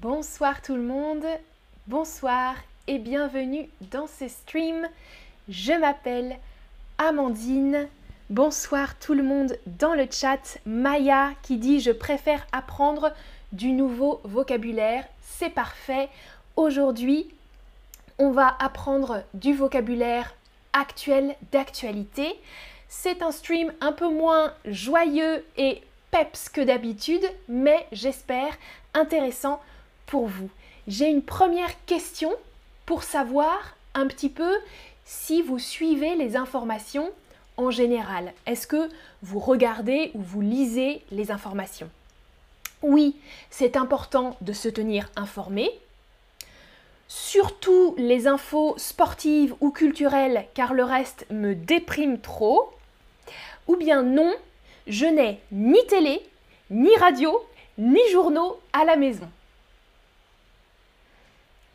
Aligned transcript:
Bonsoir 0.00 0.62
tout 0.62 0.76
le 0.76 0.82
monde, 0.82 1.26
bonsoir 1.86 2.54
et 2.86 2.98
bienvenue 2.98 3.68
dans 3.90 4.06
ce 4.06 4.28
stream. 4.28 4.88
Je 5.50 5.74
m'appelle 5.74 6.38
Amandine. 6.96 7.86
Bonsoir 8.30 8.98
tout 8.98 9.12
le 9.12 9.22
monde 9.22 9.58
dans 9.66 9.92
le 9.92 10.06
chat. 10.10 10.56
Maya 10.64 11.32
qui 11.42 11.58
dit 11.58 11.80
je 11.80 11.90
préfère 11.90 12.46
apprendre 12.50 13.12
du 13.52 13.72
nouveau 13.72 14.22
vocabulaire. 14.24 15.04
C'est 15.20 15.50
parfait. 15.50 16.08
Aujourd'hui, 16.56 17.28
on 18.18 18.30
va 18.30 18.56
apprendre 18.58 19.22
du 19.34 19.52
vocabulaire 19.52 20.34
actuel 20.72 21.36
d'actualité. 21.52 22.40
C'est 22.88 23.20
un 23.20 23.32
stream 23.32 23.70
un 23.82 23.92
peu 23.92 24.08
moins 24.08 24.54
joyeux 24.64 25.44
et 25.58 25.82
peps 26.10 26.48
que 26.48 26.62
d'habitude, 26.62 27.30
mais 27.48 27.86
j'espère 27.92 28.56
intéressant 28.94 29.60
pour 30.10 30.26
vous. 30.26 30.50
J'ai 30.88 31.06
une 31.06 31.22
première 31.22 31.72
question 31.86 32.32
pour 32.84 33.04
savoir 33.04 33.76
un 33.94 34.08
petit 34.08 34.28
peu 34.28 34.58
si 35.04 35.40
vous 35.40 35.60
suivez 35.60 36.16
les 36.16 36.36
informations 36.36 37.10
en 37.56 37.70
général. 37.70 38.32
Est-ce 38.44 38.66
que 38.66 38.88
vous 39.22 39.38
regardez 39.38 40.10
ou 40.14 40.20
vous 40.20 40.40
lisez 40.40 41.02
les 41.12 41.30
informations? 41.30 41.88
Oui, 42.82 43.16
c'est 43.50 43.76
important 43.76 44.36
de 44.40 44.52
se 44.52 44.68
tenir 44.68 45.08
informé, 45.14 45.70
surtout 47.06 47.94
les 47.96 48.26
infos 48.26 48.74
sportives 48.78 49.54
ou 49.60 49.70
culturelles 49.70 50.46
car 50.54 50.74
le 50.74 50.82
reste 50.82 51.24
me 51.30 51.54
déprime 51.54 52.18
trop. 52.18 52.70
Ou 53.68 53.76
bien 53.76 54.02
non, 54.02 54.34
je 54.88 55.06
n'ai 55.06 55.38
ni 55.52 55.78
télé, 55.86 56.20
ni 56.70 56.96
radio, 56.96 57.40
ni 57.78 58.00
journaux 58.10 58.58
à 58.72 58.84
la 58.84 58.96
maison. 58.96 59.28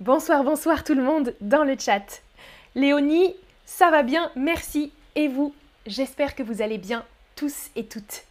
Bonsoir, 0.02 0.44
bonsoir 0.44 0.84
tout 0.84 0.94
le 0.94 1.02
monde 1.02 1.34
dans 1.40 1.64
le 1.64 1.78
chat. 1.80 2.22
Léonie, 2.76 3.34
ça 3.66 3.90
va 3.92 4.04
bien, 4.04 4.30
merci. 4.36 4.92
Et 5.16 5.30
vous, 5.30 5.56
j'espère 5.88 6.36
que 6.36 6.44
vous 6.44 6.62
allez 6.62 6.78
bien 6.78 7.06
tous 7.38 7.70
et 7.78 7.86
toutes. 7.86 8.24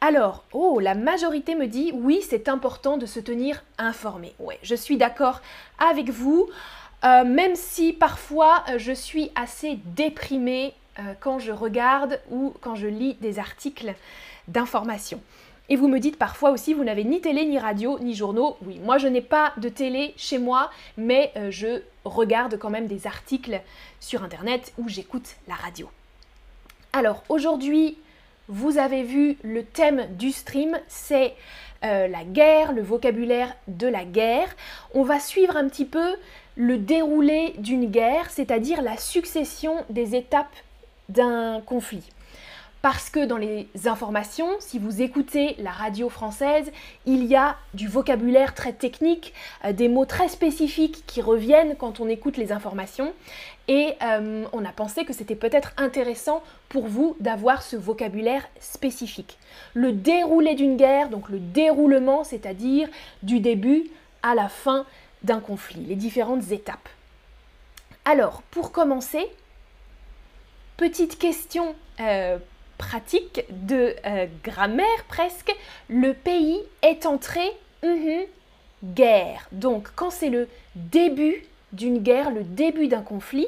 Alors, 0.00 0.42
oh, 0.54 0.80
la 0.80 0.94
majorité 0.94 1.54
me 1.54 1.66
dit 1.66 1.92
oui, 1.92 2.22
c'est 2.26 2.48
important 2.48 2.96
de 2.96 3.04
se 3.04 3.20
tenir 3.20 3.62
informé. 3.76 4.32
Ouais, 4.38 4.58
je 4.62 4.74
suis 4.74 4.96
d'accord 4.96 5.42
avec 5.78 6.08
vous, 6.08 6.48
euh, 7.04 7.24
même 7.24 7.56
si 7.56 7.92
parfois 7.92 8.64
euh, 8.70 8.78
je 8.78 8.92
suis 8.92 9.30
assez 9.34 9.80
déprimée 9.84 10.72
euh, 10.98 11.12
quand 11.20 11.38
je 11.38 11.52
regarde 11.52 12.20
ou 12.30 12.54
quand 12.62 12.74
je 12.74 12.86
lis 12.86 13.18
des 13.20 13.38
articles 13.38 13.92
d'information. 14.48 15.20
Et 15.72 15.76
vous 15.76 15.88
me 15.88 16.00
dites 16.00 16.18
parfois 16.18 16.50
aussi, 16.50 16.74
vous 16.74 16.84
n'avez 16.84 17.02
ni 17.02 17.22
télé, 17.22 17.46
ni 17.46 17.58
radio, 17.58 17.98
ni 17.98 18.14
journaux. 18.14 18.58
Oui, 18.66 18.78
moi 18.84 18.98
je 18.98 19.08
n'ai 19.08 19.22
pas 19.22 19.54
de 19.56 19.70
télé 19.70 20.12
chez 20.18 20.36
moi, 20.36 20.70
mais 20.98 21.32
euh, 21.34 21.50
je 21.50 21.80
regarde 22.04 22.58
quand 22.58 22.68
même 22.68 22.88
des 22.88 23.06
articles 23.06 23.58
sur 23.98 24.22
Internet 24.22 24.74
ou 24.76 24.90
j'écoute 24.90 25.36
la 25.48 25.54
radio. 25.54 25.88
Alors 26.92 27.24
aujourd'hui, 27.30 27.96
vous 28.48 28.76
avez 28.76 29.02
vu 29.02 29.38
le 29.42 29.64
thème 29.64 30.08
du 30.18 30.30
stream, 30.30 30.78
c'est 30.88 31.32
euh, 31.84 32.06
la 32.06 32.24
guerre, 32.24 32.74
le 32.74 32.82
vocabulaire 32.82 33.56
de 33.66 33.86
la 33.86 34.04
guerre. 34.04 34.54
On 34.92 35.04
va 35.04 35.20
suivre 35.20 35.56
un 35.56 35.70
petit 35.70 35.86
peu 35.86 36.16
le 36.54 36.76
déroulé 36.76 37.54
d'une 37.56 37.86
guerre, 37.86 38.28
c'est-à-dire 38.28 38.82
la 38.82 38.98
succession 38.98 39.86
des 39.88 40.16
étapes 40.16 40.54
d'un 41.08 41.62
conflit 41.62 42.10
parce 42.82 43.10
que 43.10 43.24
dans 43.24 43.36
les 43.36 43.68
informations, 43.86 44.48
si 44.58 44.80
vous 44.80 45.02
écoutez 45.02 45.54
la 45.58 45.70
radio 45.70 46.08
française, 46.08 46.70
il 47.06 47.24
y 47.24 47.36
a 47.36 47.56
du 47.74 47.86
vocabulaire 47.86 48.54
très 48.54 48.72
technique, 48.72 49.32
euh, 49.64 49.72
des 49.72 49.88
mots 49.88 50.04
très 50.04 50.28
spécifiques 50.28 51.04
qui 51.06 51.22
reviennent 51.22 51.76
quand 51.76 52.00
on 52.00 52.08
écoute 52.08 52.36
les 52.36 52.50
informations. 52.50 53.14
Et 53.68 53.94
euh, 54.02 54.44
on 54.52 54.64
a 54.64 54.72
pensé 54.72 55.04
que 55.04 55.12
c'était 55.12 55.36
peut-être 55.36 55.72
intéressant 55.76 56.42
pour 56.68 56.88
vous 56.88 57.16
d'avoir 57.20 57.62
ce 57.62 57.76
vocabulaire 57.76 58.42
spécifique. 58.58 59.38
Le 59.74 59.92
déroulé 59.92 60.56
d'une 60.56 60.76
guerre, 60.76 61.08
donc 61.08 61.28
le 61.28 61.38
déroulement, 61.38 62.24
c'est-à-dire 62.24 62.88
du 63.22 63.38
début 63.38 63.84
à 64.24 64.34
la 64.34 64.48
fin 64.48 64.84
d'un 65.22 65.38
conflit, 65.38 65.84
les 65.84 65.94
différentes 65.94 66.50
étapes. 66.50 66.88
Alors, 68.04 68.42
pour 68.50 68.72
commencer, 68.72 69.28
petite 70.76 71.16
question 71.16 71.76
euh, 72.00 72.38
pratique 72.82 73.44
de 73.48 73.94
euh, 74.06 74.26
grammaire 74.42 75.04
presque, 75.08 75.54
le 75.88 76.12
pays 76.12 76.58
est 76.82 77.06
entré 77.06 77.44
mhm, 77.84 78.24
guerre. 78.82 79.46
Donc 79.52 79.90
quand 79.94 80.10
c'est 80.10 80.30
le 80.30 80.48
début 80.74 81.44
d'une 81.72 81.98
guerre, 81.98 82.32
le 82.32 82.42
début 82.42 82.88
d'un 82.88 83.02
conflit, 83.02 83.46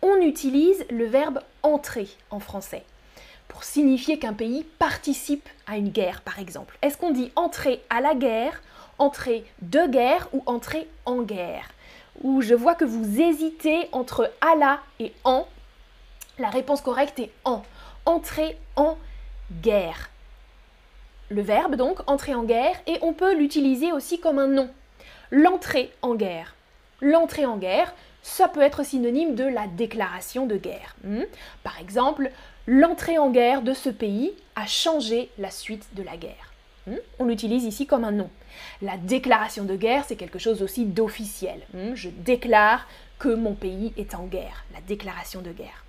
on 0.00 0.16
utilise 0.22 0.86
le 0.90 1.04
verbe 1.04 1.40
entrer 1.62 2.08
en 2.30 2.40
français 2.40 2.82
pour 3.48 3.64
signifier 3.64 4.18
qu'un 4.18 4.32
pays 4.32 4.64
participe 4.78 5.46
à 5.66 5.76
une 5.76 5.90
guerre 5.90 6.22
par 6.22 6.38
exemple. 6.38 6.78
Est-ce 6.80 6.96
qu'on 6.96 7.10
dit 7.10 7.30
entrer 7.36 7.82
à 7.90 8.00
la 8.00 8.14
guerre, 8.14 8.62
entrer 8.98 9.44
de 9.60 9.86
guerre 9.88 10.26
ou 10.32 10.42
entrer 10.46 10.88
en 11.04 11.20
guerre? 11.20 11.68
Ou 12.22 12.40
je 12.40 12.54
vois 12.54 12.74
que 12.74 12.86
vous 12.86 13.20
hésitez 13.20 13.88
entre 13.92 14.32
à 14.40 14.56
la 14.56 14.80
et 15.00 15.12
en. 15.24 15.46
La 16.38 16.48
réponse 16.48 16.80
correcte 16.80 17.18
est 17.18 17.30
en 17.44 17.62
entrer 18.10 18.58
en 18.76 18.98
guerre. 19.62 20.10
Le 21.28 21.42
verbe 21.42 21.76
donc, 21.76 22.00
entrer 22.08 22.34
en 22.34 22.42
guerre, 22.42 22.76
et 22.88 22.98
on 23.02 23.12
peut 23.12 23.36
l'utiliser 23.36 23.92
aussi 23.92 24.18
comme 24.18 24.38
un 24.38 24.48
nom. 24.48 24.68
L'entrée 25.30 25.92
en 26.02 26.16
guerre. 26.16 26.56
L'entrée 27.00 27.46
en 27.46 27.56
guerre, 27.56 27.94
ça 28.22 28.48
peut 28.48 28.62
être 28.62 28.84
synonyme 28.84 29.36
de 29.36 29.44
la 29.44 29.68
déclaration 29.68 30.46
de 30.46 30.56
guerre. 30.56 30.96
Hmm? 31.04 31.22
Par 31.62 31.78
exemple, 31.80 32.32
l'entrée 32.66 33.16
en 33.16 33.30
guerre 33.30 33.62
de 33.62 33.74
ce 33.74 33.88
pays 33.88 34.32
a 34.56 34.66
changé 34.66 35.30
la 35.38 35.52
suite 35.52 35.86
de 35.94 36.02
la 36.02 36.16
guerre. 36.16 36.52
Hmm? 36.88 36.96
On 37.20 37.26
l'utilise 37.26 37.64
ici 37.64 37.86
comme 37.86 38.04
un 38.04 38.10
nom. 38.10 38.30
La 38.82 38.96
déclaration 38.96 39.64
de 39.64 39.76
guerre, 39.76 40.04
c'est 40.06 40.16
quelque 40.16 40.40
chose 40.40 40.62
aussi 40.62 40.84
d'officiel. 40.84 41.60
Hmm? 41.74 41.94
Je 41.94 42.08
déclare 42.08 42.88
que 43.20 43.28
mon 43.28 43.54
pays 43.54 43.92
est 43.96 44.16
en 44.16 44.24
guerre. 44.24 44.64
La 44.74 44.80
déclaration 44.80 45.42
de 45.42 45.52
guerre. 45.52 45.84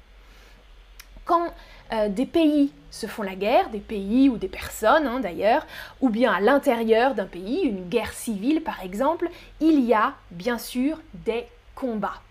Quand 1.26 1.54
euh, 1.94 2.10
des 2.10 2.26
pays 2.26 2.72
se 2.90 3.06
font 3.06 3.24
la 3.24 3.36
guerre, 3.36 3.70
des 3.70 3.80
pays 3.80 4.30
ou 4.30 4.38
des 4.38 4.48
personnes 4.48 5.06
hein, 5.08 5.20
d'ailleurs, 5.20 5.66
ou 6.00 6.10
bien 6.10 6.32
à 6.32 6.40
l'intérieur 6.40 7.16
d'un 7.16 7.26
pays, 7.26 7.62
une 7.62 7.88
guerre 7.90 8.14
civile 8.14 8.62
par 8.62 8.82
exemple, 8.82 9.30
il 9.60 9.82
y 9.82 9.94
a 9.94 10.14
bien 10.32 10.58
sûr 10.58 11.00
des 11.14 11.46
combats. 11.76 12.22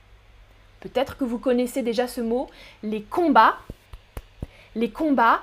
Peut-être 0.80 1.16
que 1.16 1.24
vous 1.24 1.38
connaissez 1.38 1.82
déjà 1.82 2.08
ce 2.08 2.20
mot, 2.20 2.48
les 2.82 3.02
combats. 3.02 3.56
Les 4.74 4.90
combats, 4.90 5.40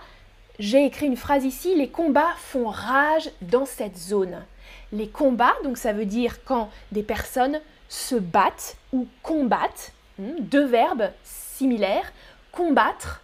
j'ai 0.57 0.85
écrit 0.85 1.05
une 1.05 1.17
phrase 1.17 1.45
ici, 1.45 1.75
les 1.75 1.89
combats 1.89 2.33
font 2.37 2.69
rage 2.69 3.29
dans 3.41 3.65
cette 3.65 3.97
zone. 3.97 4.43
Les 4.91 5.09
combats, 5.09 5.55
donc 5.63 5.77
ça 5.77 5.93
veut 5.93 6.05
dire 6.05 6.43
quand 6.43 6.69
des 6.91 7.03
personnes 7.03 7.59
se 7.89 8.15
battent 8.15 8.77
ou 8.93 9.07
combattent, 9.21 9.93
hmm, 10.17 10.39
deux 10.39 10.65
verbes 10.65 11.11
similaires, 11.23 12.11
combattre 12.51 13.21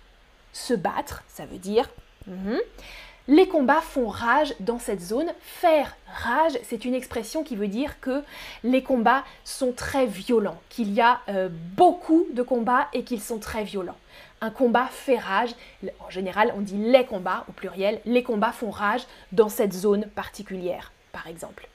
se 0.54 0.74
battre, 0.74 1.24
ça 1.28 1.46
veut 1.46 1.58
dire 1.58 1.90
mhm. 2.28 2.60
les 3.28 3.48
combats 3.48 3.82
font 3.82 4.08
rage 4.08 4.54
dans 4.60 4.80
cette 4.80 5.02
zone. 5.02 5.28
Faire 5.42 5.98
rage, 6.08 6.54
c'est 6.64 6.86
une 6.86 6.94
expression 6.94 7.44
qui 7.44 7.56
veut 7.56 7.68
dire 7.68 8.00
que 8.00 8.24
les 8.64 8.84
combats 8.84 9.24
sont 9.44 9.74
très 9.74 10.06
violents, 10.06 10.62
qu'il 10.70 10.94
y 10.94 11.02
a 11.02 11.20
euh, 11.28 11.50
beaucoup 11.52 12.28
de 12.32 12.44
combats 12.44 12.88
et 12.94 13.04
qu'ils 13.04 13.22
sont 13.22 13.40
très 13.40 13.64
violents. 13.64 13.98
Un 14.42 14.52
combat 14.52 14.88
fait 14.88 15.18
rage, 15.18 15.52
en 16.00 16.10
général 16.10 16.54
on 16.56 16.62
dit 16.62 16.78
les 16.78 17.06
combats 17.06 17.46
au 17.50 17.52
pluriel, 17.52 18.00
les 18.06 18.24
combats 18.24 18.52
font 18.52 18.72
rage 18.72 19.04
dans 19.32 19.50
cette 19.50 19.74
zone 19.74 20.06
particulière, 20.16 20.92
par 21.12 21.28
exemple. 21.28 21.68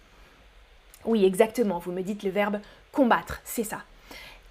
Oui, 1.04 1.24
exactement, 1.24 1.78
vous 1.78 1.92
me 1.92 2.02
dites 2.02 2.22
le 2.22 2.30
verbe 2.30 2.60
combattre, 2.92 3.40
c'est 3.44 3.64
ça. 3.64 3.82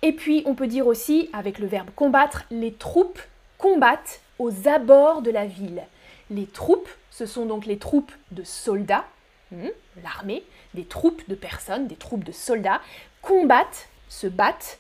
Et 0.02 0.14
puis 0.14 0.44
on 0.46 0.56
peut 0.56 0.68
dire 0.68 0.88
aussi, 0.88 1.30
avec 1.34 1.60
le 1.60 1.68
verbe 1.68 1.90
combattre, 1.96 2.44
les 2.50 2.74
troupes 2.74 3.20
combattent 3.58 4.22
aux 4.40 4.68
abords 4.68 5.22
de 5.22 5.32
la 5.32 5.46
ville. 5.46 5.84
Les 6.30 6.46
troupes, 6.46 6.90
ce 7.10 7.26
sont 7.26 7.46
donc 7.46 7.66
les 7.66 7.78
troupes 7.78 8.12
de 8.32 8.44
soldats, 8.44 9.06
hmm, 9.52 9.70
l'armée, 10.04 10.44
des 10.74 10.86
troupes 10.86 11.28
de 11.28 11.36
personnes, 11.36 11.88
des 11.88 11.96
troupes 11.96 12.24
de 12.24 12.32
soldats, 12.32 12.82
combattent, 13.22 13.90
se 14.10 14.28
battent 14.28 14.80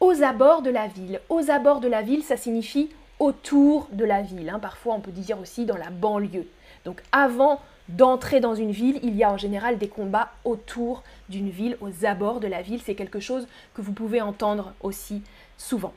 aux 0.00 0.22
abords 0.22 0.62
de 0.62 0.70
la 0.70 0.86
ville. 0.86 1.20
Aux 1.28 1.50
abords 1.50 1.80
de 1.80 1.88
la 1.88 2.02
ville, 2.02 2.22
ça 2.22 2.36
signifie 2.36 2.90
autour 3.18 3.88
de 3.92 4.04
la 4.04 4.22
ville. 4.22 4.48
Hein. 4.48 4.58
Parfois, 4.58 4.94
on 4.94 5.00
peut 5.00 5.12
dire 5.12 5.38
aussi 5.38 5.66
dans 5.66 5.76
la 5.76 5.90
banlieue. 5.90 6.48
Donc 6.84 7.02
avant 7.12 7.60
d'entrer 7.88 8.40
dans 8.40 8.54
une 8.54 8.70
ville, 8.70 8.98
il 9.02 9.16
y 9.16 9.24
a 9.24 9.30
en 9.30 9.36
général 9.36 9.76
des 9.76 9.88
combats 9.88 10.32
autour 10.44 11.02
d'une 11.28 11.50
ville, 11.50 11.76
aux 11.80 12.06
abords 12.06 12.40
de 12.40 12.46
la 12.46 12.62
ville. 12.62 12.80
C'est 12.84 12.94
quelque 12.94 13.20
chose 13.20 13.46
que 13.74 13.82
vous 13.82 13.92
pouvez 13.92 14.22
entendre 14.22 14.72
aussi 14.80 15.22
souvent. 15.58 15.92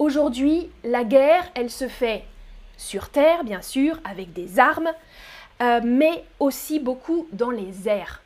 Aujourd'hui, 0.00 0.70
la 0.82 1.04
guerre, 1.04 1.44
elle 1.54 1.68
se 1.68 1.86
fait 1.86 2.24
sur 2.78 3.10
terre, 3.10 3.44
bien 3.44 3.60
sûr, 3.60 4.00
avec 4.02 4.32
des 4.32 4.58
armes, 4.58 4.88
euh, 5.60 5.82
mais 5.84 6.24
aussi 6.38 6.80
beaucoup 6.80 7.28
dans 7.32 7.50
les 7.50 7.86
airs. 7.86 8.22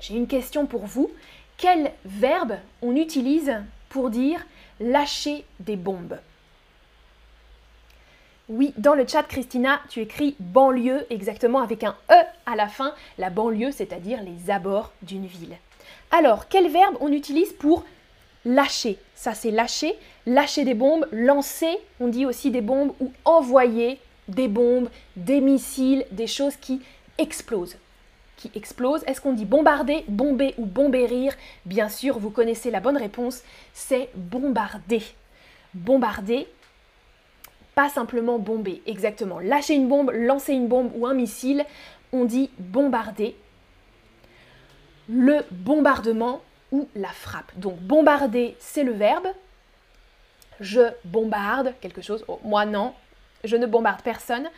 j'ai 0.00 0.16
une 0.16 0.26
question 0.26 0.66
pour 0.66 0.84
vous. 0.84 1.12
Quel 1.58 1.92
verbe 2.04 2.56
on 2.82 2.96
utilise 2.96 3.54
pour 3.88 4.10
dire 4.10 4.44
lâcher 4.80 5.44
des 5.60 5.76
bombes 5.76 6.18
oui, 8.48 8.74
dans 8.76 8.94
le 8.94 9.06
chat, 9.06 9.22
Christina, 9.22 9.80
tu 9.88 10.00
écris 10.00 10.34
banlieue 10.40 11.06
exactement 11.10 11.60
avec 11.60 11.84
un 11.84 11.96
E 12.10 12.22
à 12.44 12.56
la 12.56 12.66
fin, 12.66 12.92
la 13.16 13.30
banlieue, 13.30 13.70
c'est-à-dire 13.70 14.20
les 14.22 14.50
abords 14.50 14.92
d'une 15.02 15.24
ville. 15.24 15.56
Alors, 16.10 16.48
quel 16.48 16.68
verbe 16.68 16.96
on 17.00 17.12
utilise 17.12 17.52
pour 17.52 17.84
lâcher 18.44 18.98
Ça, 19.14 19.34
c'est 19.34 19.50
lâcher, 19.50 19.94
lâcher 20.26 20.64
des 20.64 20.74
bombes, 20.74 21.06
lancer, 21.12 21.78
on 22.00 22.08
dit 22.08 22.26
aussi 22.26 22.50
des 22.50 22.60
bombes, 22.60 22.92
ou 23.00 23.12
envoyer 23.24 23.98
des 24.28 24.48
bombes, 24.48 24.88
des 25.16 25.40
missiles, 25.40 26.04
des 26.10 26.26
choses 26.26 26.56
qui 26.56 26.80
explosent. 27.18 27.76
Qui 28.36 28.50
explosent. 28.54 29.04
Est-ce 29.06 29.20
qu'on 29.20 29.32
dit 29.32 29.44
bombarder, 29.44 30.04
bomber 30.08 30.54
ou 30.58 30.66
bombérir? 30.66 31.34
Bien 31.66 31.88
sûr, 31.88 32.18
vous 32.18 32.30
connaissez 32.30 32.70
la 32.70 32.80
bonne 32.80 32.96
réponse, 32.96 33.42
c'est 33.72 34.08
bombarder. 34.14 35.02
Bombarder, 35.74 36.48
pas 37.74 37.88
simplement 37.88 38.38
bomber, 38.38 38.82
exactement. 38.86 39.40
Lâcher 39.40 39.74
une 39.74 39.88
bombe, 39.88 40.10
lancer 40.12 40.52
une 40.52 40.68
bombe 40.68 40.90
ou 40.94 41.06
un 41.06 41.14
missile, 41.14 41.64
on 42.12 42.24
dit 42.24 42.50
bombarder. 42.58 43.34
Le 45.08 45.44
bombardement 45.50 46.42
ou 46.72 46.88
la 46.96 47.08
frappe. 47.08 47.52
Donc 47.56 47.78
bombarder, 47.78 48.56
c'est 48.58 48.82
le 48.82 48.92
verbe. 48.92 49.28
Je 50.60 50.80
bombarde 51.04 51.74
quelque 51.80 52.02
chose. 52.02 52.24
Oh, 52.28 52.40
moi 52.44 52.66
non, 52.66 52.94
je 53.44 53.56
ne 53.56 53.66
bombarde 53.66 54.02
personne. 54.02 54.48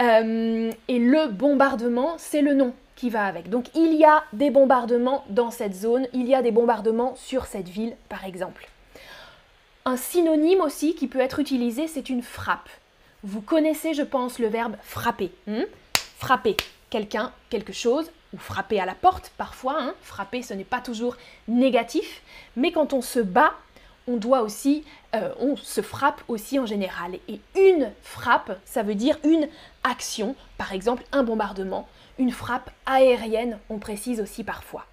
Euh, 0.00 0.70
et 0.88 0.98
le 0.98 1.28
bombardement, 1.28 2.14
c'est 2.18 2.42
le 2.42 2.54
nom 2.54 2.74
qui 2.96 3.10
va 3.10 3.24
avec. 3.24 3.48
Donc 3.48 3.74
il 3.74 3.94
y 3.94 4.04
a 4.04 4.24
des 4.32 4.50
bombardements 4.50 5.24
dans 5.30 5.50
cette 5.50 5.74
zone, 5.74 6.06
il 6.12 6.28
y 6.28 6.34
a 6.34 6.42
des 6.42 6.50
bombardements 6.50 7.14
sur 7.16 7.46
cette 7.46 7.68
ville, 7.68 7.96
par 8.08 8.24
exemple. 8.24 8.68
Un 9.84 9.96
synonyme 9.96 10.60
aussi 10.60 10.94
qui 10.94 11.06
peut 11.06 11.20
être 11.20 11.38
utilisé, 11.38 11.86
c'est 11.88 12.10
une 12.10 12.22
frappe. 12.22 12.68
Vous 13.24 13.40
connaissez, 13.40 13.94
je 13.94 14.02
pense, 14.02 14.38
le 14.38 14.48
verbe 14.48 14.76
frapper. 14.82 15.32
Hmm? 15.46 15.62
frapper 16.18 16.56
quelqu'un, 16.90 17.32
quelque 17.48 17.72
chose, 17.72 18.10
ou 18.34 18.38
frapper 18.38 18.80
à 18.80 18.86
la 18.86 18.94
porte 18.94 19.32
parfois. 19.36 19.76
Hein. 19.80 19.94
frapper, 20.02 20.42
ce 20.42 20.54
n'est 20.54 20.64
pas 20.64 20.80
toujours 20.80 21.16
négatif, 21.46 22.22
mais 22.56 22.72
quand 22.72 22.92
on 22.92 23.02
se 23.02 23.20
bat, 23.20 23.54
on 24.06 24.16
doit 24.16 24.40
aussi, 24.40 24.84
euh, 25.14 25.32
on 25.38 25.56
se 25.56 25.82
frappe 25.82 26.22
aussi 26.28 26.58
en 26.58 26.66
général. 26.66 27.18
Et 27.28 27.40
une 27.56 27.92
frappe, 28.02 28.58
ça 28.64 28.82
veut 28.82 28.94
dire 28.94 29.18
une 29.24 29.48
action, 29.84 30.34
par 30.56 30.72
exemple 30.72 31.04
un 31.12 31.22
bombardement, 31.22 31.86
une 32.18 32.32
frappe 32.32 32.70
aérienne, 32.86 33.58
on 33.68 33.78
précise 33.78 34.20
aussi 34.20 34.44
parfois. 34.44 34.86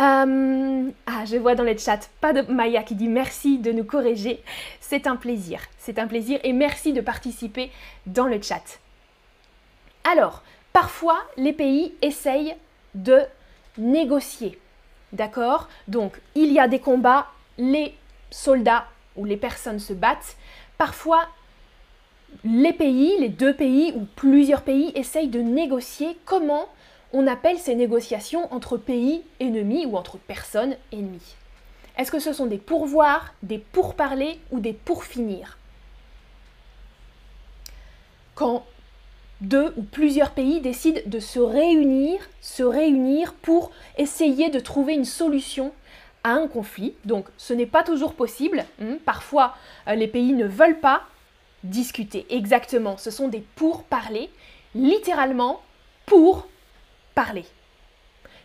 Euh, 0.00 0.90
ah, 1.06 1.24
je 1.26 1.36
vois 1.36 1.54
dans 1.54 1.64
le 1.64 1.76
chat, 1.76 2.08
pas 2.20 2.32
de 2.32 2.50
Maya 2.50 2.82
qui 2.82 2.94
dit 2.94 3.08
merci 3.08 3.58
de 3.58 3.72
nous 3.72 3.84
corriger. 3.84 4.42
C'est 4.80 5.06
un 5.06 5.16
plaisir, 5.16 5.60
c'est 5.78 5.98
un 5.98 6.06
plaisir 6.06 6.40
et 6.42 6.52
merci 6.52 6.92
de 6.92 7.00
participer 7.00 7.70
dans 8.06 8.26
le 8.26 8.40
chat. 8.40 8.80
Alors, 10.10 10.42
parfois, 10.72 11.22
les 11.36 11.52
pays 11.52 11.94
essayent 12.02 12.56
de 12.94 13.20
négocier. 13.78 14.58
D'accord? 15.12 15.68
Donc, 15.88 16.20
il 16.34 16.52
y 16.52 16.58
a 16.58 16.68
des 16.68 16.78
combats, 16.78 17.26
les 17.58 17.94
soldats 18.30 18.86
ou 19.16 19.24
les 19.24 19.36
personnes 19.36 19.78
se 19.78 19.92
battent. 19.92 20.36
Parfois, 20.78 21.28
les 22.44 22.72
pays, 22.72 23.18
les 23.18 23.28
deux 23.28 23.54
pays 23.54 23.92
ou 23.94 24.06
plusieurs 24.16 24.62
pays 24.62 24.92
essayent 24.94 25.28
de 25.28 25.40
négocier 25.40 26.16
comment 26.24 26.68
on 27.12 27.26
appelle 27.26 27.58
ces 27.58 27.74
négociations 27.74 28.52
entre 28.52 28.78
pays 28.78 29.22
ennemis 29.38 29.84
ou 29.84 29.96
entre 29.96 30.16
personnes 30.16 30.76
ennemies 30.92 31.36
Est-ce 31.98 32.10
que 32.10 32.18
ce 32.18 32.32
sont 32.32 32.46
des 32.46 32.58
pourvoirs, 32.58 33.34
des 33.42 33.58
pourparlers 33.58 34.40
ou 34.50 34.60
des 34.60 34.72
pourfinir 34.72 35.58
Quand 38.34 38.64
deux 39.42 39.74
ou 39.76 39.82
plusieurs 39.82 40.30
pays 40.30 40.60
décident 40.60 41.00
de 41.04 41.18
se 41.18 41.40
réunir, 41.40 42.20
se 42.40 42.62
réunir 42.62 43.34
pour 43.34 43.72
essayer 43.98 44.50
de 44.50 44.60
trouver 44.60 44.94
une 44.94 45.04
solution 45.04 45.72
à 46.24 46.30
un 46.30 46.46
conflit. 46.46 46.94
Donc 47.04 47.26
ce 47.36 47.52
n'est 47.52 47.66
pas 47.66 47.82
toujours 47.82 48.14
possible. 48.14 48.64
Hmm, 48.78 48.94
parfois, 49.04 49.56
euh, 49.88 49.94
les 49.94 50.08
pays 50.08 50.32
ne 50.32 50.46
veulent 50.46 50.80
pas 50.80 51.02
discuter. 51.64 52.24
Exactement, 52.30 52.96
ce 52.96 53.10
sont 53.10 53.28
des 53.28 53.44
pourparlers, 53.56 54.30
littéralement 54.74 55.60
pour 56.06 56.46
parler. 57.14 57.44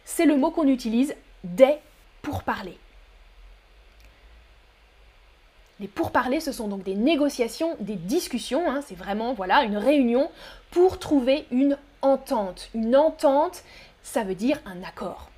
C'est 0.03 0.25
le 0.25 0.35
mot 0.35 0.51
qu'on 0.51 0.67
utilise 0.67 1.15
des 1.43 1.75
pourparlers. 2.21 2.77
Les 5.79 5.87
pourparlers, 5.87 6.39
ce 6.39 6.51
sont 6.51 6.67
donc 6.67 6.83
des 6.83 6.95
négociations, 6.95 7.75
des 7.79 7.95
discussions, 7.95 8.69
hein, 8.69 8.81
c'est 8.85 8.97
vraiment 8.97 9.33
voilà, 9.33 9.63
une 9.63 9.77
réunion 9.77 10.31
pour 10.71 10.97
trouver 10.97 11.45
une 11.51 11.77
entente. 12.01 12.69
Une 12.73 12.95
entente, 12.95 13.63
ça 14.01 14.23
veut 14.23 14.35
dire 14.35 14.59
un 14.65 14.83
accord. 14.83 15.29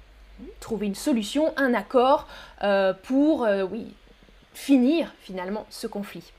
Trouver 0.61 0.87
une 0.87 0.95
solution, 0.95 1.53
un 1.57 1.73
accord 1.73 2.27
euh, 2.63 2.93
pour 3.03 3.43
euh, 3.43 3.63
oui, 3.63 3.87
finir 4.53 5.13
finalement 5.19 5.65
ce 5.69 5.87
conflit. 5.87 6.31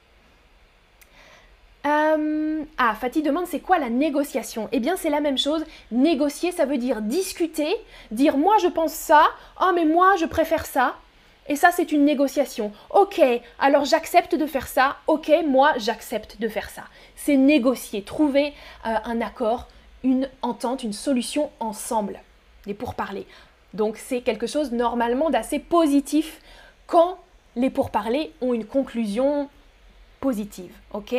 Euh, 1.87 2.63
ah, 2.79 2.95
Fatih 2.95 3.23
demande 3.23 3.47
c'est 3.47 3.61
quoi 3.61 3.79
la 3.79 3.91
négociation? 3.91 4.69
Eh 4.73 4.81
bien, 4.81 4.97
c'est 4.97 5.11
la 5.11 5.21
même 5.21 5.39
chose. 5.39 5.65
Négocier, 5.91 6.53
ça 6.53 6.65
veut 6.65 6.79
dire 6.79 7.03
discuter, 7.03 7.75
dire 8.11 8.39
moi 8.39 8.57
je 8.63 8.69
pense 8.69 8.93
ça, 8.93 9.25
oh 9.61 9.73
mais 9.75 9.85
moi 9.85 10.17
je 10.17 10.27
préfère 10.27 10.65
ça. 10.65 10.97
Et 11.51 11.57
ça, 11.57 11.73
c'est 11.73 11.91
une 11.91 12.05
négociation. 12.05 12.71
Ok, 12.91 13.21
alors 13.59 13.85
j'accepte 13.85 14.37
de 14.37 14.47
faire 14.47 14.69
ça. 14.69 14.99
Ok, 15.09 15.33
moi 15.45 15.73
j'accepte 15.79 16.41
de 16.41 16.49
faire 16.49 16.71
ça. 16.71 16.85
C'est 17.17 17.37
négocier, 17.37 18.03
trouver 18.03 18.55
euh, 18.87 18.95
un 19.05 19.21
accord, 19.21 19.67
une 20.05 20.29
entente, 20.43 20.85
une 20.85 20.93
solution 20.93 21.51
ensemble. 21.59 22.21
Et 22.69 22.75
pour 22.75 22.95
parler. 22.95 23.27
Donc, 23.75 23.97
c'est 23.97 24.21
quelque 24.21 24.47
chose 24.47 24.71
normalement 24.71 25.29
d'assez 25.29 25.59
positif 25.59 26.41
quand 26.87 27.19
les 27.57 27.69
pourparlers 27.69 28.33
ont 28.41 28.55
une 28.55 28.65
conclusion 28.65 29.49
positive. 30.21 30.73
Ok 30.93 31.17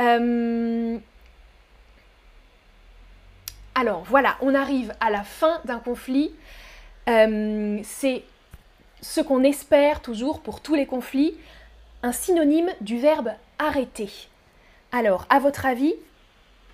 euh, 0.00 0.98
alors 3.74 4.02
voilà, 4.04 4.36
on 4.40 4.54
arrive 4.54 4.94
à 5.00 5.10
la 5.10 5.22
fin 5.22 5.60
d'un 5.66 5.78
conflit. 5.78 6.32
Euh, 7.08 7.78
c'est 7.84 8.22
ce 9.02 9.20
qu'on 9.20 9.42
espère 9.42 10.00
toujours 10.00 10.40
pour 10.40 10.60
tous 10.60 10.74
les 10.74 10.86
conflits, 10.86 11.36
un 12.02 12.12
synonyme 12.12 12.70
du 12.80 12.98
verbe 12.98 13.32
arrêter. 13.58 14.10
Alors, 14.92 15.26
à 15.28 15.38
votre 15.38 15.66
avis, 15.66 15.94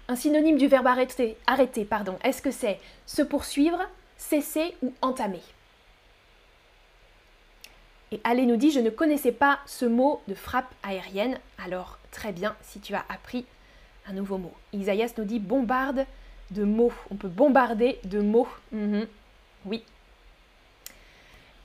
un 0.09 0.17
synonyme 0.17 0.59
du 0.59 0.69
verbe 0.69 0.87
arrêter, 0.87 1.37
arrêter 1.47 1.85
pardon, 1.85 2.19
est-ce 2.23 2.43
que 2.43 2.51
c'est 2.51 2.79
se 3.07 3.23
poursuivre, 3.23 3.81
cesser 4.17 4.77
ou 4.83 4.93
entamer? 5.03 5.43
Et 8.11 8.21
allez 8.25 8.47
nous 8.47 8.57
dit, 8.57 8.71
je 8.71 8.81
ne 8.81 8.91
connaissais 8.91 9.33
pas 9.33 9.59
ce 9.67 9.85
mot 9.85 10.23
de 10.29 10.35
frappe 10.35 10.73
aérienne, 10.83 11.39
alors 11.63 11.99
très 12.11 12.33
bien 12.33 12.57
si 12.63 12.81
tu 12.81 12.95
as 12.95 13.05
appris 13.09 13.45
un 14.07 14.13
nouveau 14.15 14.39
mot. 14.39 14.53
Isaïas 14.73 15.13
nous 15.19 15.25
dit 15.25 15.39
bombarde 15.39 16.07
de 16.51 16.65
mots. 16.65 16.93
On 17.11 17.17
peut 17.17 17.29
bombarder 17.29 17.99
de 18.05 18.21
mots. 18.21 18.49
Mhm. 18.73 19.07
Oui. 19.67 19.85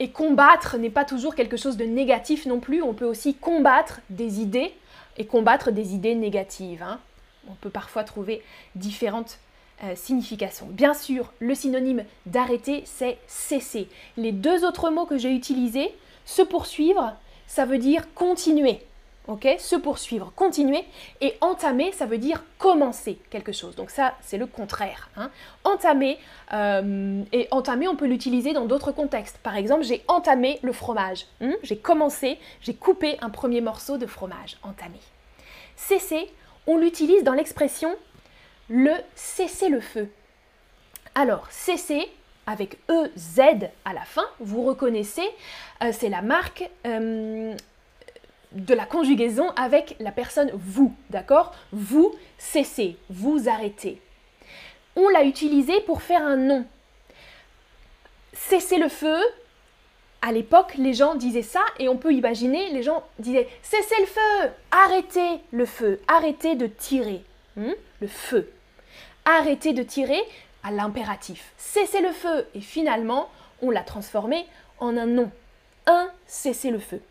Et 0.03 0.09
combattre 0.09 0.77
n'est 0.77 0.89
pas 0.89 1.05
toujours 1.05 1.33
quelque 1.33 1.55
chose 1.55 1.77
de 1.77 1.85
négatif 1.85 2.45
non 2.45 2.59
plus. 2.59 2.81
On 2.81 2.93
peut 2.93 3.05
aussi 3.05 3.35
combattre 3.35 4.01
des 4.09 4.41
idées 4.41 4.73
et 5.15 5.25
combattre 5.25 5.71
des 5.71 5.95
idées 5.95 6.13
négatives. 6.13 6.83
Hein. 6.83 6.99
On 7.49 7.53
peut 7.53 7.69
parfois 7.69 8.03
trouver 8.03 8.43
différentes 8.75 9.39
euh, 9.81 9.95
significations. 9.95 10.65
Bien 10.69 10.93
sûr, 10.93 11.31
le 11.39 11.55
synonyme 11.55 12.03
d'arrêter, 12.25 12.83
c'est 12.85 13.17
cesser. 13.27 13.87
Les 14.17 14.33
deux 14.33 14.65
autres 14.65 14.89
mots 14.89 15.05
que 15.05 15.17
j'ai 15.17 15.33
utilisés, 15.33 15.95
se 16.25 16.41
poursuivre, 16.41 17.13
ça 17.47 17.63
veut 17.63 17.77
dire 17.77 18.13
continuer 18.13 18.81
ok 19.27 19.47
Se 19.59 19.75
poursuivre, 19.75 20.31
continuer. 20.35 20.83
Et 21.21 21.35
entamer, 21.41 21.91
ça 21.91 22.05
veut 22.05 22.17
dire 22.17 22.43
commencer 22.57 23.17
quelque 23.29 23.51
chose. 23.51 23.75
Donc 23.75 23.89
ça, 23.89 24.15
c'est 24.21 24.37
le 24.37 24.47
contraire. 24.47 25.09
Hein. 25.15 25.29
Entamer, 25.63 26.17
euh, 26.53 27.23
et 27.31 27.47
entamer, 27.51 27.87
on 27.87 27.95
peut 27.95 28.07
l'utiliser 28.07 28.53
dans 28.53 28.65
d'autres 28.65 28.91
contextes. 28.91 29.37
Par 29.37 29.55
exemple, 29.55 29.83
j'ai 29.83 30.03
entamé 30.07 30.59
le 30.61 30.73
fromage. 30.73 31.25
Hein. 31.41 31.53
j'ai 31.63 31.77
commencé, 31.77 32.39
j'ai 32.61 32.73
coupé 32.73 33.17
un 33.21 33.29
premier 33.29 33.61
morceau 33.61 33.97
de 33.97 34.05
fromage. 34.05 34.57
Entamer. 34.63 35.01
Cesser, 35.75 36.29
on 36.67 36.77
l'utilise 36.77 37.23
dans 37.23 37.33
l'expression 37.33 37.95
le 38.69 38.93
cesser 39.15 39.69
le 39.69 39.81
feu. 39.81 40.09
Alors, 41.15 41.47
cesser, 41.51 42.09
avec 42.45 42.77
EZ 42.89 43.69
à 43.85 43.93
la 43.93 44.01
fin, 44.01 44.25
vous 44.39 44.63
reconnaissez, 44.63 45.27
euh, 45.83 45.91
c'est 45.91 46.09
la 46.09 46.21
marque 46.21 46.69
euh, 46.85 47.55
de 48.53 48.73
la 48.73 48.85
conjugaison 48.85 49.49
avec 49.51 49.95
la 49.99 50.11
personne 50.11 50.51
vous, 50.53 50.93
d'accord? 51.09 51.53
Vous 51.71 52.13
cessez, 52.37 52.97
vous 53.09 53.49
arrêtez. 53.49 54.01
On 54.95 55.09
l'a 55.09 55.23
utilisé 55.23 55.81
pour 55.81 56.01
faire 56.01 56.21
un 56.21 56.37
nom. 56.37 56.65
cesser 58.33 58.77
le 58.77 58.89
feu, 58.89 59.17
à 60.21 60.31
l'époque, 60.31 60.75
les 60.77 60.93
gens 60.93 61.15
disaient 61.15 61.41
ça 61.41 61.63
et 61.79 61.89
on 61.89 61.97
peut 61.97 62.13
imaginer, 62.13 62.69
les 62.69 62.83
gens 62.83 63.03
disaient 63.19 63.47
cessez 63.61 63.99
le 63.99 64.05
feu, 64.05 64.51
arrêtez 64.71 65.41
le 65.51 65.65
feu, 65.65 65.99
arrêtez 66.07 66.55
de 66.55 66.67
tirer. 66.67 67.23
Hmm? 67.55 67.73
le 68.03 68.07
feu. 68.09 68.51
Arrêtez 69.25 69.71
de 69.71 69.81
tirer 69.81 70.21
à 70.63 70.71
l'impératif. 70.71 71.53
Cessez 71.57 72.01
le 72.01 72.11
feu. 72.11 72.45
Et 72.53 72.61
finalement, 72.61 73.29
on 73.61 73.71
l'a 73.71 73.83
transformé 73.83 74.45
en 74.79 74.97
un 74.97 75.05
nom. 75.05 75.31
Un 75.87 76.09
cessez 76.27 76.69
le 76.69 76.79
feu. 76.79 77.01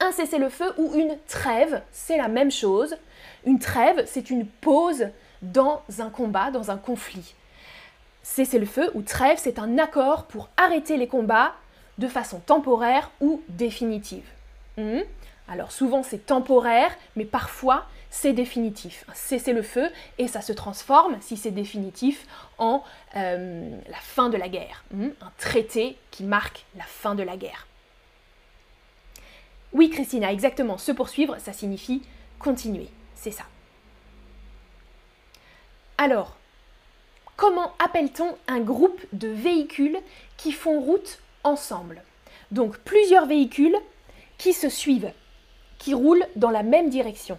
Un 0.00 0.12
cessez 0.12 0.38
le 0.38 0.48
feu 0.48 0.72
ou 0.78 0.94
une 0.94 1.16
trêve, 1.28 1.82
c'est 1.92 2.16
la 2.16 2.28
même 2.28 2.50
chose. 2.50 2.96
Une 3.44 3.58
trêve, 3.58 4.04
c'est 4.06 4.30
une 4.30 4.46
pause 4.46 5.08
dans 5.42 5.82
un 5.98 6.08
combat, 6.08 6.50
dans 6.50 6.70
un 6.70 6.78
conflit. 6.78 7.34
Cessez 8.22 8.58
le 8.58 8.66
feu 8.66 8.90
ou 8.94 9.02
trêve, 9.02 9.38
c'est 9.38 9.58
un 9.58 9.78
accord 9.78 10.24
pour 10.24 10.48
arrêter 10.56 10.96
les 10.96 11.06
combats 11.06 11.54
de 11.98 12.08
façon 12.08 12.40
temporaire 12.40 13.10
ou 13.20 13.42
définitive. 13.48 14.26
Hmm? 14.78 15.00
Alors 15.48 15.72
souvent 15.72 16.02
c'est 16.02 16.26
temporaire, 16.26 16.96
mais 17.16 17.24
parfois 17.24 17.86
c'est 18.08 18.32
définitif. 18.32 19.04
Cessez 19.14 19.52
le 19.52 19.62
feu 19.62 19.88
et 20.18 20.28
ça 20.28 20.40
se 20.40 20.52
transforme, 20.52 21.16
si 21.20 21.36
c'est 21.36 21.50
définitif, 21.50 22.26
en 22.58 22.82
euh, 23.16 23.70
la 23.88 23.96
fin 23.96 24.30
de 24.30 24.36
la 24.36 24.48
guerre. 24.48 24.84
Hmm? 24.92 25.08
Un 25.20 25.32
traité 25.38 25.96
qui 26.10 26.24
marque 26.24 26.64
la 26.76 26.84
fin 26.84 27.14
de 27.14 27.22
la 27.22 27.36
guerre. 27.36 27.66
Oui, 29.72 29.90
Christina, 29.90 30.32
exactement. 30.32 30.78
Se 30.78 30.92
poursuivre, 30.92 31.36
ça 31.38 31.52
signifie 31.52 32.02
continuer. 32.38 32.88
C'est 33.14 33.30
ça. 33.30 33.44
Alors, 35.98 36.36
comment 37.36 37.72
appelle-t-on 37.78 38.36
un 38.48 38.60
groupe 38.60 39.00
de 39.12 39.28
véhicules 39.28 39.98
qui 40.36 40.52
font 40.52 40.80
route 40.80 41.20
ensemble? 41.44 42.02
Donc, 42.50 42.78
plusieurs 42.78 43.26
véhicules 43.26 43.76
qui 44.38 44.52
se 44.52 44.68
suivent, 44.68 45.12
qui 45.78 45.94
roulent 45.94 46.26
dans 46.36 46.50
la 46.50 46.62
même 46.62 46.88
direction. 46.90 47.38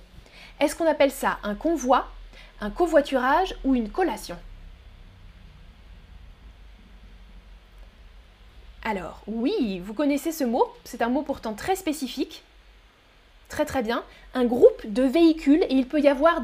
Est-ce 0.60 0.76
qu'on 0.76 0.88
appelle 0.88 1.12
ça 1.12 1.40
un 1.44 1.56
convoi, 1.56 2.08
un 2.62 2.70
covoiturage 2.70 3.56
ou 3.64 3.76
une 3.76 3.90
collation? 3.90 4.38
Alors, 8.84 9.22
oui, 9.28 9.80
vous 9.84 9.94
connaissez 9.94 10.32
ce 10.32 10.44
mot, 10.44 10.66
c'est 10.84 11.02
un 11.02 11.10
mot 11.10 11.22
pourtant 11.22 11.54
très 11.54 11.76
spécifique. 11.76 12.44
Très 13.48 13.66
très 13.66 13.84
bien. 13.84 14.04
Un 14.34 14.46
groupe 14.46 14.82
de 14.86 15.04
véhicules, 15.04 15.64
et 15.64 15.74
il 15.74 15.86
peut 15.86 16.00
y 16.00 16.08
avoir 16.08 16.42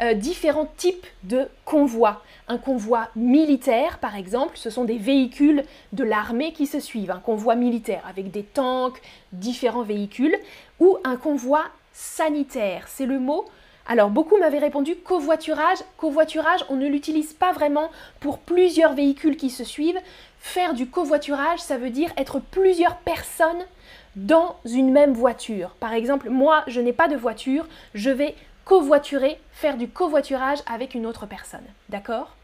euh, 0.00 0.14
différents 0.14 0.66
types 0.76 1.06
de 1.22 1.46
convois. 1.64 2.22
Un 2.48 2.58
convoi 2.58 3.10
militaire, 3.14 3.98
par 3.98 4.16
exemple, 4.16 4.56
ce 4.56 4.70
sont 4.70 4.84
des 4.84 4.98
véhicules 4.98 5.62
de 5.92 6.02
l'armée 6.02 6.52
qui 6.52 6.66
se 6.66 6.80
suivent. 6.80 7.12
Un 7.12 7.20
convoi 7.20 7.54
militaire 7.54 8.02
avec 8.08 8.32
des 8.32 8.42
tanks, 8.42 9.00
différents 9.32 9.82
véhicules. 9.82 10.36
Ou 10.80 10.98
un 11.04 11.16
convoi 11.16 11.62
sanitaire. 11.92 12.86
C'est 12.88 13.06
le 13.06 13.20
mot. 13.20 13.44
Alors 13.86 14.08
beaucoup 14.08 14.38
m'avaient 14.38 14.58
répondu 14.58 14.96
covoiturage. 14.96 15.78
Covoiturage, 15.98 16.64
on 16.70 16.76
ne 16.76 16.88
l'utilise 16.88 17.34
pas 17.34 17.52
vraiment 17.52 17.90
pour 18.18 18.38
plusieurs 18.38 18.94
véhicules 18.94 19.36
qui 19.36 19.50
se 19.50 19.62
suivent. 19.62 20.00
Faire 20.44 20.74
du 20.74 20.86
covoiturage, 20.86 21.58
ça 21.58 21.78
veut 21.78 21.88
dire 21.88 22.12
être 22.18 22.38
plusieurs 22.38 22.98
personnes 22.98 23.64
dans 24.14 24.56
une 24.66 24.92
même 24.92 25.14
voiture. 25.14 25.70
Par 25.80 25.94
exemple, 25.94 26.28
moi, 26.28 26.64
je 26.66 26.82
n'ai 26.82 26.92
pas 26.92 27.08
de 27.08 27.16
voiture, 27.16 27.66
je 27.94 28.10
vais 28.10 28.34
covoiturer, 28.66 29.40
faire 29.52 29.78
du 29.78 29.88
covoiturage 29.88 30.58
avec 30.70 30.94
une 30.94 31.06
autre 31.06 31.24
personne. 31.24 31.64
D'accord? 31.88 32.36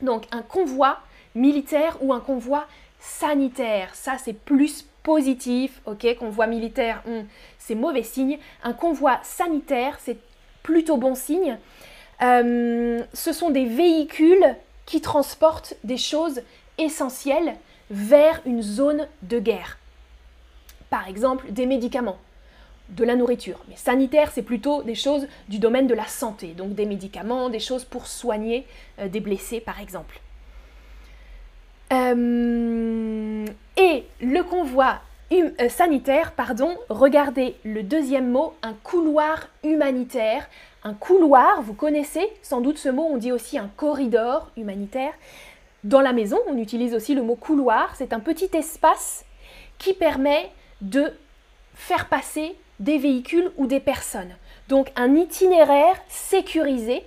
Donc 0.00 0.28
un 0.30 0.40
convoi 0.40 1.00
militaire 1.34 1.98
ou 2.00 2.12
un 2.12 2.20
convoi 2.20 2.64
sanitaire, 3.00 3.92
ça 3.96 4.16
c'est 4.16 4.32
plus 4.32 4.86
positif, 5.02 5.82
ok? 5.86 6.16
Convoi 6.16 6.46
militaire, 6.46 7.02
hmm, 7.06 7.22
c'est 7.58 7.74
mauvais 7.74 8.04
signe. 8.04 8.38
Un 8.62 8.72
convoi 8.72 9.18
sanitaire, 9.24 9.98
c'est 10.00 10.18
plutôt 10.62 10.96
bon 10.96 11.16
signe. 11.16 11.58
Euh, 12.22 13.02
ce 13.12 13.32
sont 13.32 13.50
des 13.50 13.64
véhicules 13.64 14.56
qui 14.90 15.00
transportent 15.00 15.74
des 15.84 15.96
choses 15.96 16.42
essentielles 16.78 17.56
vers 17.90 18.40
une 18.46 18.62
zone 18.62 19.06
de 19.22 19.38
guerre. 19.38 19.78
Par 20.88 21.08
exemple, 21.08 21.52
des 21.52 21.66
médicaments, 21.66 22.18
de 22.90 23.04
la 23.04 23.14
nourriture. 23.14 23.58
Mais 23.68 23.76
sanitaire, 23.76 24.30
c'est 24.32 24.42
plutôt 24.42 24.82
des 24.82 24.94
choses 24.94 25.26
du 25.48 25.58
domaine 25.58 25.86
de 25.86 25.94
la 25.94 26.06
santé, 26.06 26.48
donc 26.48 26.74
des 26.74 26.86
médicaments, 26.86 27.48
des 27.48 27.60
choses 27.60 27.84
pour 27.84 28.06
soigner 28.06 28.66
euh, 28.98 29.08
des 29.08 29.20
blessés, 29.20 29.60
par 29.60 29.80
exemple. 29.80 30.20
Euh, 31.92 33.46
et 33.76 34.04
le 34.20 34.42
convoi 34.42 35.00
hum, 35.32 35.50
euh, 35.60 35.68
sanitaire, 35.68 36.32
pardon, 36.32 36.76
regardez 36.88 37.56
le 37.64 37.82
deuxième 37.82 38.30
mot, 38.30 38.54
un 38.62 38.74
couloir 38.82 39.48
humanitaire. 39.64 40.48
Un 40.82 40.94
couloir, 40.94 41.60
vous 41.60 41.74
connaissez 41.74 42.26
sans 42.42 42.62
doute 42.62 42.78
ce 42.78 42.88
mot, 42.88 43.06
on 43.10 43.18
dit 43.18 43.32
aussi 43.32 43.58
un 43.58 43.70
corridor 43.76 44.50
humanitaire. 44.56 45.12
Dans 45.84 46.00
la 46.00 46.12
maison, 46.12 46.38
on 46.46 46.58
utilise 46.58 46.94
aussi 46.94 47.14
le 47.14 47.22
mot 47.22 47.36
couloir, 47.36 47.94
c'est 47.96 48.12
un 48.12 48.20
petit 48.20 48.50
espace 48.54 49.24
qui 49.78 49.94
permet 49.94 50.50
de 50.80 51.12
faire 51.74 52.08
passer 52.08 52.56
des 52.80 52.98
véhicules 52.98 53.50
ou 53.56 53.66
des 53.66 53.80
personnes. 53.80 54.34
Donc 54.68 54.92
un 54.96 55.14
itinéraire 55.14 55.96
sécurisé, 56.08 57.02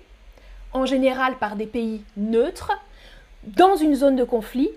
en 0.71 0.85
général 0.85 1.37
par 1.37 1.55
des 1.55 1.67
pays 1.67 2.03
neutres, 2.17 2.71
dans 3.43 3.75
une 3.75 3.95
zone 3.95 4.15
de 4.15 4.23
conflit 4.23 4.69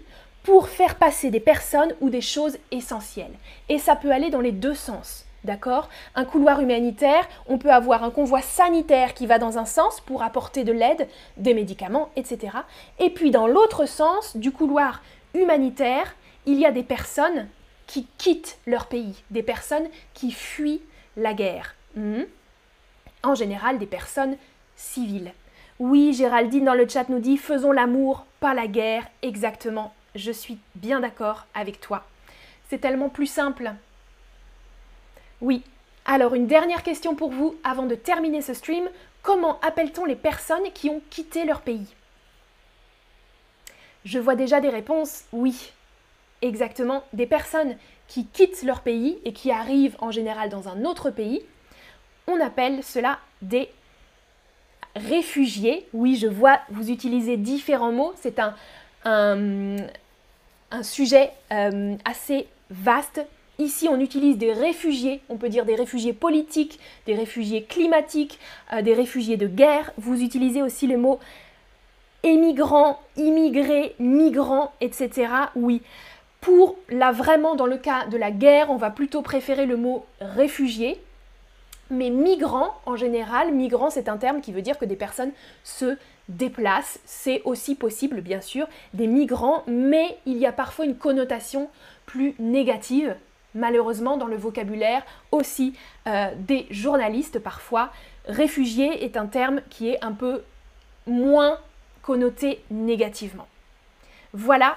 pour 0.42 0.68
faire 0.68 0.96
passer 0.96 1.30
des 1.30 1.40
personnes 1.40 1.94
ou 2.00 2.10
des 2.10 2.20
choses 2.20 2.58
essentielles. 2.70 3.34
Et 3.68 3.78
ça 3.78 3.96
peut 3.96 4.10
aller 4.10 4.30
dans 4.30 4.40
les 4.40 4.52
deux 4.52 4.74
sens. 4.74 5.25
D'accord? 5.46 5.88
Un 6.16 6.24
couloir 6.24 6.60
humanitaire, 6.60 7.28
on 7.46 7.56
peut 7.56 7.70
avoir 7.70 8.02
un 8.02 8.10
convoi 8.10 8.42
sanitaire 8.42 9.14
qui 9.14 9.28
va 9.28 9.38
dans 9.38 9.58
un 9.58 9.64
sens 9.64 10.00
pour 10.00 10.24
apporter 10.24 10.64
de 10.64 10.72
l'aide, 10.72 11.06
des 11.36 11.54
médicaments, 11.54 12.10
etc. 12.16 12.58
Et 12.98 13.10
puis 13.10 13.30
dans 13.30 13.46
l'autre 13.46 13.86
sens 13.86 14.36
du 14.36 14.50
couloir 14.50 15.02
humanitaire, 15.34 16.16
il 16.46 16.58
y 16.58 16.66
a 16.66 16.72
des 16.72 16.82
personnes 16.82 17.46
qui 17.86 18.08
quittent 18.18 18.58
leur 18.66 18.86
pays, 18.86 19.22
des 19.30 19.44
personnes 19.44 19.86
qui 20.14 20.32
fuient 20.32 20.82
la 21.16 21.32
guerre. 21.32 21.76
Hmm? 21.94 22.24
En 23.22 23.36
général, 23.36 23.78
des 23.78 23.86
personnes 23.86 24.36
civiles. 24.74 25.30
Oui, 25.78 26.12
Géraldine 26.12 26.64
dans 26.64 26.74
le 26.74 26.88
chat 26.88 27.08
nous 27.08 27.20
dit 27.20 27.36
faisons 27.36 27.70
l'amour, 27.70 28.26
pas 28.40 28.52
la 28.52 28.66
guerre. 28.66 29.06
Exactement, 29.22 29.94
je 30.16 30.32
suis 30.32 30.58
bien 30.74 30.98
d'accord 30.98 31.46
avec 31.54 31.80
toi. 31.80 32.02
C'est 32.68 32.80
tellement 32.80 33.10
plus 33.10 33.26
simple. 33.28 33.70
Oui. 35.40 35.62
Alors 36.04 36.34
une 36.34 36.46
dernière 36.46 36.82
question 36.82 37.14
pour 37.14 37.30
vous 37.30 37.56
avant 37.64 37.86
de 37.86 37.94
terminer 37.94 38.42
ce 38.42 38.54
stream. 38.54 38.88
Comment 39.22 39.58
appelle-t-on 39.60 40.04
les 40.04 40.16
personnes 40.16 40.70
qui 40.72 40.88
ont 40.88 41.02
quitté 41.10 41.44
leur 41.44 41.62
pays? 41.62 41.94
Je 44.04 44.18
vois 44.18 44.36
déjà 44.36 44.60
des 44.60 44.68
réponses 44.68 45.24
oui. 45.32 45.72
Exactement, 46.42 47.02
des 47.12 47.26
personnes 47.26 47.76
qui 48.08 48.26
quittent 48.26 48.62
leur 48.62 48.80
pays 48.80 49.18
et 49.24 49.32
qui 49.32 49.50
arrivent 49.50 49.96
en 50.00 50.10
général 50.10 50.48
dans 50.48 50.68
un 50.68 50.84
autre 50.84 51.10
pays, 51.10 51.42
on 52.26 52.40
appelle 52.40 52.82
cela 52.84 53.18
des 53.42 53.70
réfugiés. 54.94 55.88
Oui, 55.92 56.16
je 56.16 56.26
vois, 56.26 56.60
vous 56.70 56.90
utilisez 56.90 57.36
différents 57.36 57.92
mots. 57.92 58.12
C'est 58.16 58.38
un, 59.04 59.76
sujet 60.82 61.30
euh, 61.52 61.96
assez 62.04 62.48
vaste. 62.70 63.24
Ici, 63.58 63.88
on 63.88 63.98
utilise 64.00 64.36
des 64.36 64.52
réfugiés, 64.52 65.22
on 65.30 65.36
peut 65.36 65.48
dire 65.48 65.64
des 65.64 65.76
réfugiés 65.76 66.12
politiques, 66.12 66.78
des 67.06 67.14
réfugiés 67.14 67.62
climatiques, 67.62 68.38
euh, 68.72 68.82
des 68.82 68.92
réfugiés 68.92 69.38
de 69.38 69.46
guerre. 69.46 69.92
Vous 69.96 70.20
utilisez 70.20 70.62
aussi 70.62 70.86
le 70.86 70.98
mot 70.98 71.18
émigrants, 72.22 73.00
immigrés, 73.16 73.94
migrants, 73.98 74.72
etc. 74.80 75.28
Oui. 75.54 75.80
Pour 76.42 76.76
là, 76.90 77.12
vraiment, 77.12 77.54
dans 77.54 77.66
le 77.66 77.78
cas 77.78 78.06
de 78.06 78.18
la 78.18 78.30
guerre, 78.30 78.70
on 78.70 78.76
va 78.76 78.90
plutôt 78.90 79.22
préférer 79.22 79.64
le 79.64 79.76
mot 79.76 80.04
réfugié. 80.20 81.00
Mais 81.90 82.10
migrants, 82.10 82.74
en 82.84 82.96
général, 82.96 83.52
migrants, 83.52 83.90
c'est 83.90 84.08
un 84.08 84.16
terme 84.16 84.40
qui 84.40 84.52
veut 84.52 84.62
dire 84.62 84.76
que 84.76 84.84
des 84.84 84.96
personnes 84.96 85.30
se 85.64 85.96
déplacent. 86.28 86.98
C'est 87.04 87.42
aussi 87.44 87.74
possible, 87.74 88.20
bien 88.20 88.40
sûr, 88.40 88.66
des 88.92 89.06
migrants, 89.06 89.62
mais 89.66 90.18
il 90.26 90.36
y 90.36 90.46
a 90.46 90.52
parfois 90.52 90.84
une 90.84 90.96
connotation 90.96 91.68
plus 92.06 92.34
négative, 92.38 93.14
malheureusement, 93.56 94.16
dans 94.16 94.26
le 94.26 94.36
vocabulaire 94.36 95.02
aussi 95.32 95.74
euh, 96.06 96.30
des 96.38 96.66
journalistes 96.70 97.38
parfois. 97.38 97.90
Réfugié 98.26 99.04
est 99.04 99.16
un 99.16 99.26
terme 99.26 99.60
qui 99.70 99.88
est 99.88 100.04
un 100.04 100.12
peu 100.12 100.42
moins 101.06 101.58
connoté 102.02 102.62
négativement. 102.70 103.48
Voilà 104.32 104.76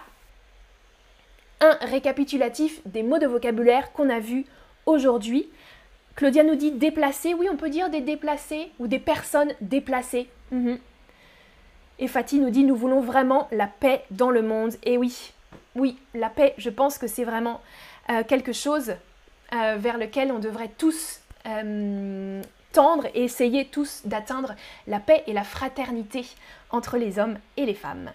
un 1.61 1.77
récapitulatif 1.81 2.81
des 2.85 3.03
mots 3.03 3.19
de 3.19 3.27
vocabulaire 3.27 3.91
qu'on 3.91 4.09
a 4.09 4.19
vus 4.19 4.45
aujourd'hui. 4.85 5.49
Claudia 6.15 6.43
nous 6.43 6.55
dit 6.55 6.71
déplacer. 6.71 7.33
Oui, 7.33 7.47
on 7.51 7.57
peut 7.57 7.69
dire 7.69 7.89
des 7.89 8.01
déplacés 8.01 8.71
ou 8.79 8.87
des 8.87 8.99
personnes 8.99 9.53
déplacées. 9.61 10.29
Mhm. 10.51 10.79
Et 11.99 12.07
Fatih 12.07 12.39
nous 12.39 12.49
dit 12.49 12.63
nous 12.63 12.75
voulons 12.75 13.01
vraiment 13.01 13.47
la 13.51 13.67
paix 13.67 14.03
dans 14.11 14.29
le 14.29 14.41
monde. 14.41 14.73
Et 14.83 14.97
oui, 14.97 15.33
oui, 15.75 15.97
la 16.13 16.29
paix, 16.29 16.53
je 16.57 16.69
pense 16.69 16.97
que 16.97 17.07
c'est 17.07 17.25
vraiment 17.25 17.61
euh, 18.09 18.23
quelque 18.23 18.53
chose 18.53 18.93
euh, 19.53 19.75
vers 19.77 19.97
lequel 19.97 20.31
on 20.31 20.39
devrait 20.39 20.71
tous 20.77 21.19
euh, 21.45 22.41
tendre 22.71 23.07
et 23.13 23.23
essayer 23.23 23.65
tous 23.65 24.01
d'atteindre 24.05 24.55
la 24.87 24.99
paix 24.99 25.23
et 25.27 25.33
la 25.33 25.43
fraternité 25.43 26.25
entre 26.69 26.97
les 26.97 27.19
hommes 27.19 27.37
et 27.57 27.65
les 27.65 27.73
femmes. 27.73 28.11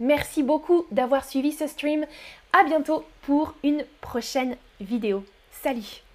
Merci 0.00 0.42
beaucoup 0.42 0.86
d'avoir 0.90 1.24
suivi 1.24 1.52
ce 1.52 1.66
stream. 1.66 2.06
À 2.52 2.64
bientôt 2.64 3.04
pour 3.22 3.54
une 3.62 3.84
prochaine 4.00 4.56
vidéo. 4.80 5.24
Salut 5.50 6.07